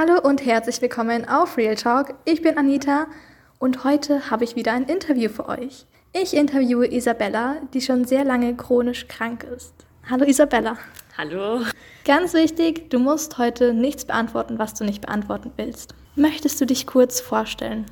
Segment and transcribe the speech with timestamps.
[0.00, 2.14] Hallo und herzlich willkommen auf Real Talk.
[2.24, 3.08] Ich bin Anita
[3.58, 5.86] und heute habe ich wieder ein Interview für euch.
[6.12, 9.74] Ich interviewe Isabella, die schon sehr lange chronisch krank ist.
[10.08, 10.78] Hallo Isabella.
[11.16, 11.62] Hallo.
[12.04, 15.96] Ganz wichtig, du musst heute nichts beantworten, was du nicht beantworten willst.
[16.14, 17.84] Möchtest du dich kurz vorstellen?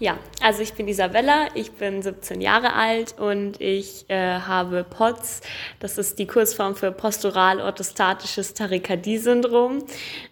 [0.00, 5.42] Ja, also ich bin Isabella, ich bin 17 Jahre alt und ich äh, habe POTS,
[5.78, 9.84] das ist die Kurzform für postural-orthostatisches Tachykardie-Syndrom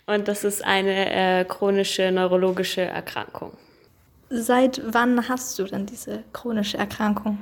[0.07, 3.53] und das ist eine äh, chronische neurologische Erkrankung.
[4.31, 7.39] Seit wann hast du denn diese chronische Erkrankung?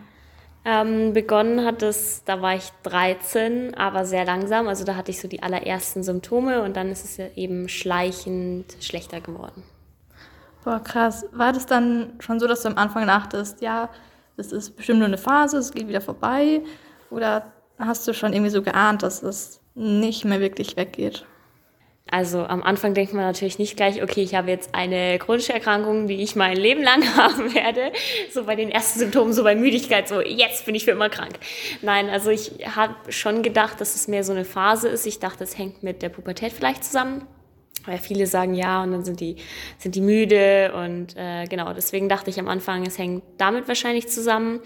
[0.65, 4.67] Ähm, begonnen hat es, da war ich 13, aber sehr langsam.
[4.67, 9.21] Also da hatte ich so die allerersten Symptome und dann ist es eben schleichend schlechter
[9.21, 9.63] geworden.
[10.67, 11.25] Boah, krass.
[11.31, 13.89] War das dann schon so, dass du am Anfang dachtest, ja,
[14.37, 16.61] das ist bestimmt nur eine Phase, es geht wieder vorbei?
[17.09, 21.25] Oder hast du schon irgendwie so geahnt, dass es nicht mehr wirklich weggeht?
[22.11, 26.09] Also am Anfang denkt man natürlich nicht gleich, okay, ich habe jetzt eine chronische Erkrankung,
[26.09, 27.93] die ich mein Leben lang haben werde.
[28.33, 31.39] So bei den ersten Symptomen, so bei Müdigkeit, so jetzt bin ich für immer krank.
[31.81, 35.07] Nein, also ich habe schon gedacht, dass es mehr so eine Phase ist.
[35.07, 37.25] Ich dachte, es hängt mit der Pubertät vielleicht zusammen.
[37.87, 39.37] Weil viele sagen ja und dann sind die,
[39.79, 44.09] sind die müde und äh, genau, deswegen dachte ich am Anfang, es hängt damit wahrscheinlich
[44.09, 44.61] zusammen.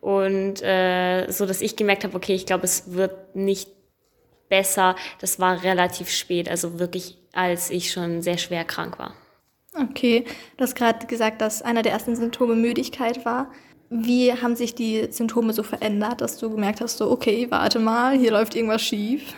[0.00, 3.70] Und äh, so, dass ich gemerkt habe, okay, ich glaube, es wird nicht
[4.48, 4.96] besser.
[5.20, 9.14] Das war relativ spät, also wirklich, als ich schon sehr schwer krank war.
[9.74, 10.24] Okay,
[10.56, 13.50] du hast gerade gesagt, dass einer der ersten Symptome Müdigkeit war.
[13.88, 18.18] Wie haben sich die Symptome so verändert, dass du gemerkt hast, so, okay, warte mal,
[18.18, 19.34] hier läuft irgendwas schief?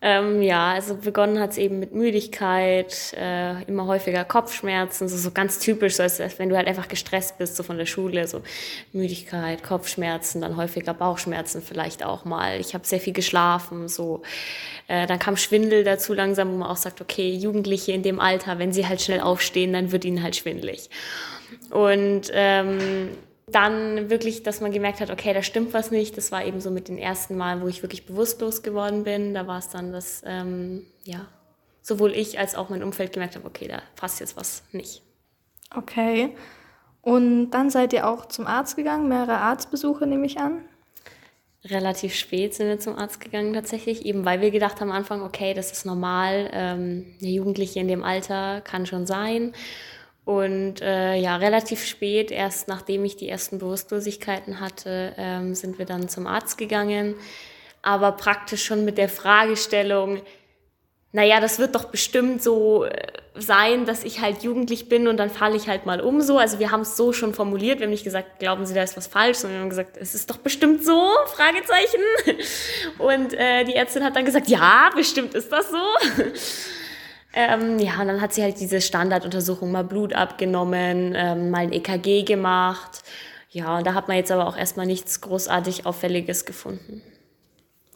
[0.00, 5.32] Ähm, ja, also begonnen hat es eben mit Müdigkeit, äh, immer häufiger Kopfschmerzen, so, so
[5.32, 8.28] ganz typisch, so als, als wenn du halt einfach gestresst bist, so von der Schule,
[8.28, 8.42] so
[8.92, 12.60] Müdigkeit, Kopfschmerzen, dann häufiger Bauchschmerzen vielleicht auch mal.
[12.60, 14.22] Ich habe sehr viel geschlafen, so.
[14.86, 18.60] Äh, dann kam Schwindel dazu langsam, wo man auch sagt, okay, Jugendliche in dem Alter,
[18.60, 20.90] wenn sie halt schnell aufstehen, dann wird ihnen halt schwindelig.
[21.70, 23.08] Und ähm,
[23.52, 26.16] dann wirklich, dass man gemerkt hat, okay, da stimmt was nicht.
[26.16, 29.34] Das war eben so mit den ersten Mal, wo ich wirklich bewusstlos geworden bin.
[29.34, 31.26] Da war es dann, dass ähm, ja,
[31.82, 35.02] sowohl ich als auch mein Umfeld gemerkt habe, okay, da passt jetzt was nicht.
[35.74, 36.34] Okay.
[37.00, 40.62] Und dann seid ihr auch zum Arzt gegangen, mehrere Arztbesuche nehme ich an?
[41.64, 45.22] Relativ spät sind wir zum Arzt gegangen tatsächlich, eben weil wir gedacht haben am Anfang,
[45.22, 49.52] okay, das ist normal, ähm, eine Jugendliche in dem Alter kann schon sein.
[50.28, 55.86] Und äh, ja, relativ spät, erst nachdem ich die ersten Bewusstlosigkeiten hatte, ähm, sind wir
[55.86, 57.14] dann zum Arzt gegangen.
[57.80, 60.20] Aber praktisch schon mit der Fragestellung,
[61.12, 63.06] naja, das wird doch bestimmt so äh,
[63.36, 66.36] sein, dass ich halt jugendlich bin und dann falle ich halt mal um so.
[66.36, 68.98] Also wir haben es so schon formuliert, wir haben nicht gesagt, glauben Sie, da ist
[68.98, 72.02] was falsch, sondern wir haben gesagt, es ist doch bestimmt so, Fragezeichen.
[72.98, 76.22] Und äh, die Ärztin hat dann gesagt, ja, bestimmt ist das so.
[77.40, 81.72] Ähm, ja, und dann hat sie halt diese Standarduntersuchung, mal Blut abgenommen, ähm, mal ein
[81.72, 83.04] EKG gemacht.
[83.50, 87.00] Ja, und da hat man jetzt aber auch erstmal nichts großartig Auffälliges gefunden.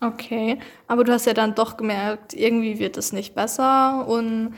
[0.01, 4.55] Okay, aber du hast ja dann doch gemerkt, irgendwie wird es nicht besser und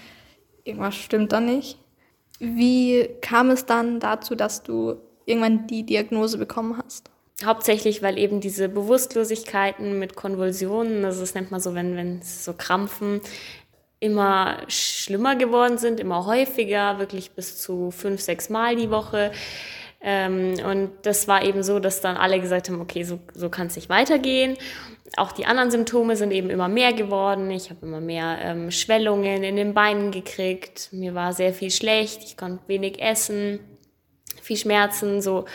[0.65, 1.79] irgendwas stimmt da nicht.
[2.39, 7.11] Wie kam es dann dazu, dass du irgendwann die Diagnose bekommen hast?
[7.43, 12.53] Hauptsächlich, weil eben diese Bewusstlosigkeiten mit Konvulsionen, also das nennt man so, wenn, wenn so
[12.53, 13.23] Krampfen,
[14.05, 19.33] immer schlimmer geworden sind, immer häufiger, wirklich bis zu fünf, sechs Mal die Woche.
[20.03, 23.69] Ähm, und das war eben so, dass dann alle gesagt haben, okay, so, so kann
[23.69, 24.59] es nicht weitergehen.
[25.17, 27.51] Auch die anderen Symptome sind eben immer mehr geworden.
[27.51, 30.91] Ich habe immer mehr ähm, Schwellungen in den Beinen gekriegt.
[30.93, 32.23] Mir war sehr viel schlecht.
[32.25, 33.61] Ich konnte wenig essen,
[34.43, 35.47] viel Schmerzen, so.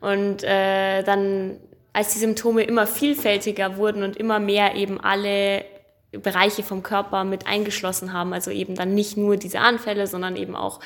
[0.00, 1.58] Und äh, dann,
[1.92, 5.64] als die Symptome immer vielfältiger wurden und immer mehr eben alle
[6.12, 8.32] Bereiche vom Körper mit eingeschlossen haben.
[8.32, 10.80] Also eben dann nicht nur diese Anfälle, sondern eben auch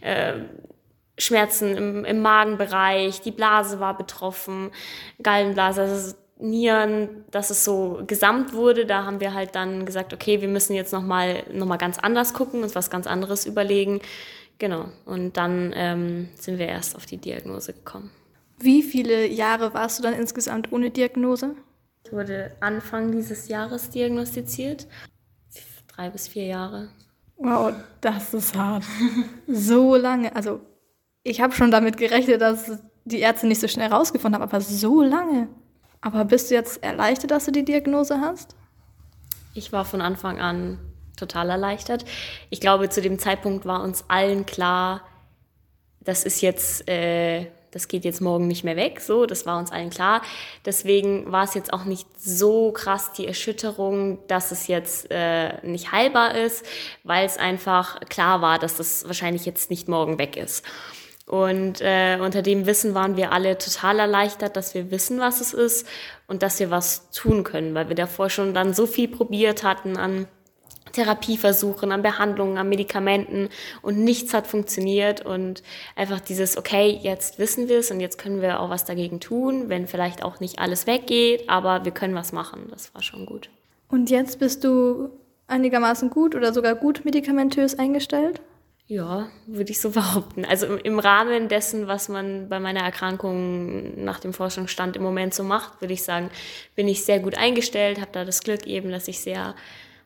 [0.00, 0.34] äh,
[1.18, 4.70] Schmerzen im, im Magenbereich, die Blase war betroffen,
[5.22, 8.84] Gallenblase, also Nieren, dass es so gesamt wurde.
[8.84, 12.34] Da haben wir halt dann gesagt, okay, wir müssen jetzt nochmal noch mal ganz anders
[12.34, 14.00] gucken, uns was ganz anderes überlegen.
[14.58, 14.86] Genau.
[15.04, 18.10] Und dann ähm, sind wir erst auf die Diagnose gekommen.
[18.58, 21.54] Wie viele Jahre warst du dann insgesamt ohne Diagnose?
[22.12, 24.86] Wurde Anfang dieses Jahres diagnostiziert.
[25.88, 26.90] Drei bis vier Jahre.
[27.36, 28.84] Wow, das ist hart.
[29.48, 30.34] so lange.
[30.36, 30.60] Also,
[31.22, 35.02] ich habe schon damit gerechnet, dass die Ärzte nicht so schnell rausgefunden haben, aber so
[35.02, 35.48] lange.
[36.00, 38.56] Aber bist du jetzt erleichtert, dass du die Diagnose hast?
[39.54, 40.78] Ich war von Anfang an
[41.16, 42.04] total erleichtert.
[42.50, 45.02] Ich glaube, zu dem Zeitpunkt war uns allen klar,
[46.00, 49.72] das ist jetzt äh, das geht jetzt morgen nicht mehr weg, so, das war uns
[49.72, 50.22] allen klar.
[50.64, 55.90] Deswegen war es jetzt auch nicht so krass die Erschütterung, dass es jetzt äh, nicht
[55.90, 56.64] heilbar ist,
[57.02, 60.64] weil es einfach klar war, dass das wahrscheinlich jetzt nicht morgen weg ist.
[61.26, 65.54] Und äh, unter dem Wissen waren wir alle total erleichtert, dass wir wissen, was es
[65.54, 65.86] ist
[66.26, 69.96] und dass wir was tun können, weil wir davor schon dann so viel probiert hatten
[69.96, 70.26] an
[70.92, 73.48] Therapieversuchen, an Behandlungen, an Medikamenten
[73.82, 75.62] und nichts hat funktioniert und
[75.96, 79.68] einfach dieses, okay, jetzt wissen wir es und jetzt können wir auch was dagegen tun,
[79.68, 82.68] wenn vielleicht auch nicht alles weggeht, aber wir können was machen.
[82.70, 83.48] Das war schon gut.
[83.88, 85.10] Und jetzt bist du
[85.46, 88.40] einigermaßen gut oder sogar gut medikamentös eingestellt?
[88.86, 90.44] Ja, würde ich so behaupten.
[90.44, 95.44] Also im Rahmen dessen, was man bei meiner Erkrankung nach dem Forschungsstand im Moment so
[95.44, 96.30] macht, würde ich sagen,
[96.74, 99.54] bin ich sehr gut eingestellt, habe da das Glück eben, dass ich sehr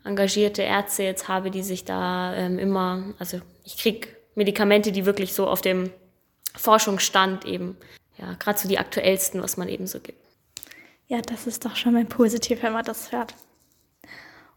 [0.07, 5.33] engagierte Ärzte jetzt habe, die sich da ähm, immer, also ich kriege Medikamente, die wirklich
[5.33, 5.91] so auf dem
[6.55, 7.77] Forschungsstand eben,
[8.19, 10.19] ja, gerade so die aktuellsten, was man eben so gibt.
[11.09, 13.35] Ja, das ist doch schon mal positiv, wenn man das hört.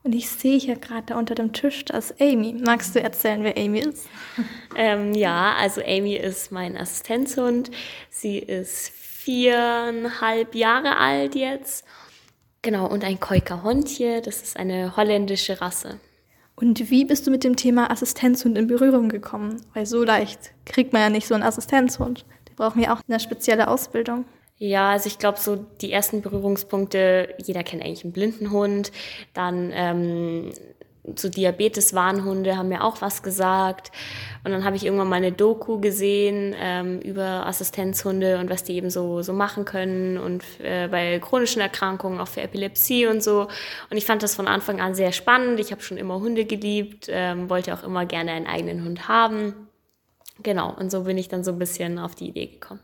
[0.03, 2.53] Und ich sehe hier gerade unter dem Tisch, das Amy.
[2.53, 4.07] Magst du erzählen, wer Amy ist?
[4.75, 7.71] Ähm, ja, also Amy ist mein Assistenzhund.
[8.09, 11.85] Sie ist viereinhalb Jahre alt jetzt
[12.61, 15.99] Genau, und ein Koika-Hondje, das ist eine holländische Rasse.
[16.55, 19.61] Und wie bist du mit dem Thema Assistenzhund in Berührung gekommen?
[19.73, 22.25] Weil so leicht kriegt man ja nicht so einen Assistenzhund.
[22.49, 24.25] Die brauchen ja auch eine spezielle Ausbildung.
[24.57, 28.91] Ja, also ich glaube, so die ersten Berührungspunkte, jeder kennt eigentlich einen blinden Hund.
[29.33, 30.51] Dann ähm,
[31.17, 33.91] so Diabetes-Warnhunde haben mir auch was gesagt.
[34.43, 38.73] Und dann habe ich irgendwann mal eine Doku gesehen ähm, über Assistenzhunde und was die
[38.75, 43.47] eben so, so machen können und äh, bei chronischen Erkrankungen, auch für Epilepsie und so.
[43.89, 45.59] Und ich fand das von Anfang an sehr spannend.
[45.59, 49.53] Ich habe schon immer Hunde geliebt, ähm, wollte auch immer gerne einen eigenen Hund haben.
[50.41, 52.79] Genau, und so bin ich dann so ein bisschen auf die Idee gekommen.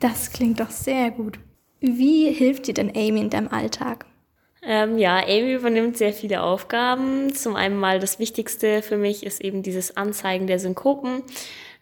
[0.00, 1.38] Das klingt doch sehr gut.
[1.80, 4.06] Wie hilft dir denn Amy in deinem Alltag?
[4.68, 7.32] Ähm, ja, Amy übernimmt sehr viele Aufgaben.
[7.32, 11.22] Zum einen mal das Wichtigste für mich ist eben dieses Anzeigen der Synkopen.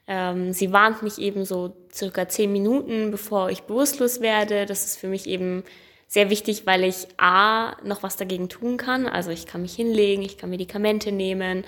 [0.07, 4.67] Ähm, sie warnt mich eben so circa zehn Minuten, bevor ich bewusstlos werde.
[4.67, 5.65] Das ist für mich eben
[6.09, 9.07] sehr wichtig, weil ich A, noch was dagegen tun kann.
[9.07, 11.65] Also ich kann mich hinlegen, ich kann Medikamente nehmen.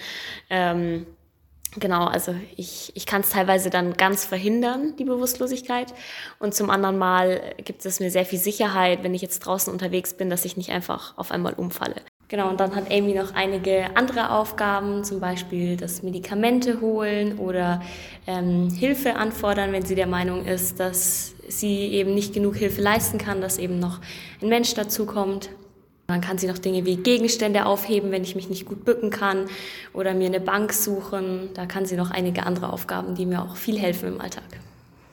[0.51, 1.07] Ähm,
[1.79, 5.93] Genau, also ich, ich kann es teilweise dann ganz verhindern, die Bewusstlosigkeit.
[6.39, 10.15] Und zum anderen Mal gibt es mir sehr viel Sicherheit, wenn ich jetzt draußen unterwegs
[10.15, 11.97] bin, dass ich nicht einfach auf einmal umfalle.
[12.29, 17.83] Genau, und dann hat Amy noch einige andere Aufgaben, zum Beispiel das Medikamente holen oder
[18.27, 23.19] ähm, Hilfe anfordern, wenn sie der Meinung ist, dass sie eben nicht genug Hilfe leisten
[23.19, 24.01] kann, dass eben noch
[24.43, 25.51] ein Mensch dazukommt.
[26.06, 29.47] Dann kann sie noch Dinge wie Gegenstände aufheben, wenn ich mich nicht gut bücken kann
[29.93, 31.50] oder mir eine Bank suchen.
[31.55, 34.44] Da kann sie noch einige andere Aufgaben, die mir auch viel helfen im Alltag.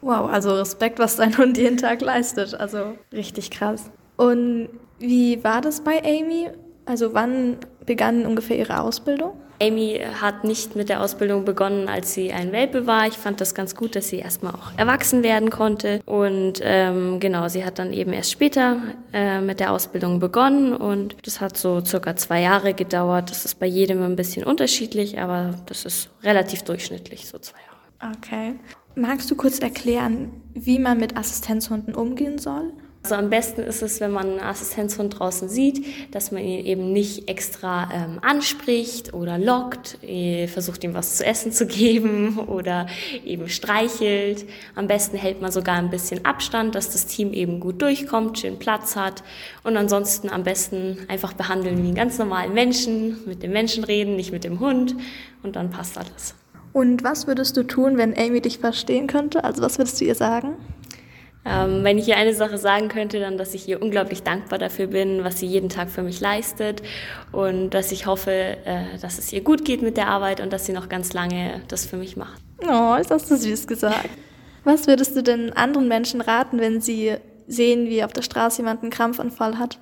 [0.01, 2.53] Wow, also Respekt, was dein Hund jeden Tag leistet.
[2.53, 3.89] Also richtig krass.
[4.17, 4.69] Und
[4.99, 6.49] wie war das bei Amy?
[6.85, 9.33] Also wann begann ungefähr ihre Ausbildung?
[9.63, 13.07] Amy hat nicht mit der Ausbildung begonnen, als sie ein Welpe war.
[13.07, 16.01] Ich fand das ganz gut, dass sie erstmal auch erwachsen werden konnte.
[16.05, 18.81] Und ähm, genau, sie hat dann eben erst später
[19.13, 23.29] äh, mit der Ausbildung begonnen und das hat so circa zwei Jahre gedauert.
[23.29, 28.17] Das ist bei jedem ein bisschen unterschiedlich, aber das ist relativ durchschnittlich, so zwei Jahre.
[28.17, 28.55] Okay.
[28.95, 32.73] Magst du kurz erklären, wie man mit Assistenzhunden umgehen soll?
[33.03, 35.85] Also am besten ist es, wenn man einen Assistenzhund draußen sieht,
[36.15, 41.25] dass man ihn eben nicht extra ähm, anspricht oder lockt, äh, versucht ihm was zu
[41.25, 42.87] essen zu geben oder
[43.25, 44.45] eben streichelt.
[44.75, 48.57] Am besten hält man sogar ein bisschen Abstand, dass das Team eben gut durchkommt, schön
[48.57, 49.21] Platz hat
[49.63, 54.15] und ansonsten am besten einfach behandeln wie einen ganz normalen Menschen, mit dem Menschen reden,
[54.15, 54.95] nicht mit dem Hund
[55.43, 56.35] und dann passt alles.
[56.71, 59.43] Und was würdest du tun, wenn Amy dich verstehen könnte?
[59.43, 60.55] Also was würdest du ihr sagen?
[61.45, 64.87] Ähm, wenn ich ihr eine Sache sagen könnte, dann, dass ich ihr unglaublich dankbar dafür
[64.87, 66.81] bin, was sie jeden Tag für mich leistet
[67.31, 70.65] und dass ich hoffe, äh, dass es ihr gut geht mit der Arbeit und dass
[70.65, 72.41] sie noch ganz lange das für mich macht.
[72.61, 74.09] Oh, ist das so süß gesagt.
[74.63, 77.15] Was würdest du denn anderen Menschen raten, wenn sie
[77.47, 79.79] sehen, wie auf der Straße jemand einen Krampfanfall hat?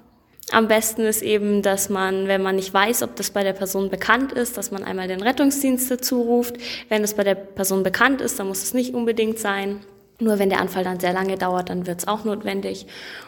[0.52, 3.90] Am besten ist eben, dass man, wenn man nicht weiß, ob das bei der Person
[3.90, 6.56] bekannt ist, dass man einmal den Rettungsdienst dazu ruft.
[6.90, 9.80] Wenn es bei der Person bekannt ist, dann muss es nicht unbedingt sein.
[10.22, 12.86] Nur wenn der Anfall dann sehr lange dauert, dann wird es auch notwendig.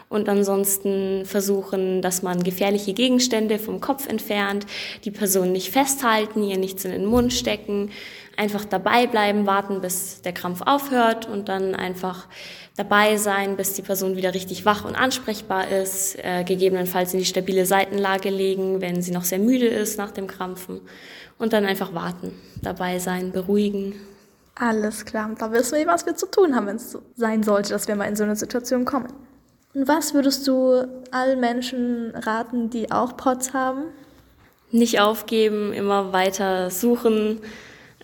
[0.08, 4.64] Und ansonsten versuchen, dass man gefährliche Gegenstände vom Kopf entfernt,
[5.04, 7.90] die Person nicht festhalten, ihr nichts in den Mund stecken,
[8.36, 12.28] einfach dabei bleiben, warten, bis der Krampf aufhört und dann einfach
[12.76, 17.26] dabei sein, bis die Person wieder richtig wach und ansprechbar ist, äh, gegebenenfalls in die
[17.26, 20.80] stabile Seitenlage legen, wenn sie noch sehr müde ist nach dem Krampfen
[21.38, 22.32] und dann einfach warten,
[22.62, 23.94] dabei sein, beruhigen
[24.56, 27.70] Alles klar, da wissen wir, was wir zu tun haben, wenn es so sein sollte,
[27.70, 29.08] dass wir mal in so eine Situation kommen.
[29.74, 33.86] Und was würdest du allen Menschen raten, die auch POTS haben?
[34.70, 37.40] Nicht aufgeben, immer weiter suchen,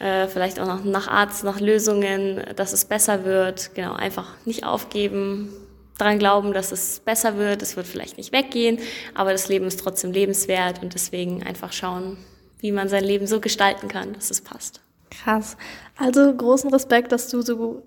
[0.01, 3.75] äh, vielleicht auch noch nach Arzt, nach Lösungen, dass es besser wird.
[3.75, 5.53] Genau, einfach nicht aufgeben,
[5.99, 7.63] daran glauben, dass es besser wird.
[7.63, 8.81] Es wird vielleicht nicht weggehen,
[9.15, 12.17] aber das Leben ist trotzdem lebenswert und deswegen einfach schauen,
[12.59, 14.81] wie man sein Leben so gestalten kann, dass es passt.
[15.11, 15.57] Krass.
[15.97, 17.83] Also großen Respekt, dass du so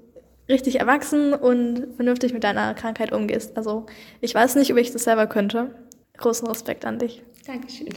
[0.50, 3.58] richtig erwachsen und vernünftig mit deiner Krankheit umgehst.
[3.58, 3.86] Also
[4.22, 5.74] ich weiß nicht, ob ich das selber könnte.
[6.18, 7.24] Großen Respekt an dich.
[7.46, 7.90] Dankeschön.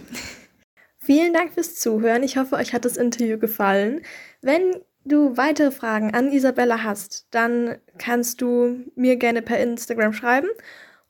[0.99, 2.23] Vielen Dank fürs Zuhören.
[2.23, 4.03] Ich hoffe, euch hat das Interview gefallen.
[4.43, 10.49] Wenn du weitere Fragen an Isabella hast, dann kannst du mir gerne per Instagram schreiben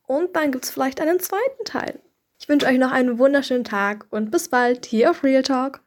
[0.06, 2.00] und dann gibt es vielleicht einen zweiten Teil.
[2.38, 5.80] Ich wünsche euch noch einen wunderschönen Tag und bis bald hier auf Real Talk.